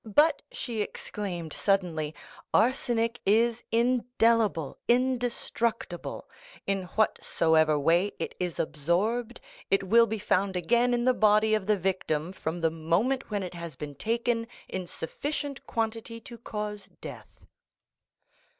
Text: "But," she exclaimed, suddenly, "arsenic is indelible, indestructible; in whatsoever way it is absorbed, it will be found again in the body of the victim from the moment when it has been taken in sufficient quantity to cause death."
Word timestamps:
"But," 0.03 0.41
she 0.51 0.81
exclaimed, 0.81 1.53
suddenly, 1.53 2.15
"arsenic 2.55 3.19
is 3.23 3.61
indelible, 3.71 4.79
indestructible; 4.87 6.27
in 6.65 6.85
whatsoever 6.97 7.77
way 7.77 8.13
it 8.17 8.33
is 8.39 8.57
absorbed, 8.57 9.39
it 9.69 9.83
will 9.83 10.07
be 10.07 10.17
found 10.17 10.55
again 10.55 10.95
in 10.95 11.05
the 11.05 11.13
body 11.13 11.53
of 11.53 11.67
the 11.67 11.77
victim 11.77 12.33
from 12.33 12.61
the 12.61 12.71
moment 12.71 13.29
when 13.29 13.43
it 13.43 13.53
has 13.53 13.75
been 13.75 13.93
taken 13.93 14.47
in 14.67 14.87
sufficient 14.87 15.67
quantity 15.67 16.19
to 16.21 16.39
cause 16.39 16.89
death." 16.99 17.45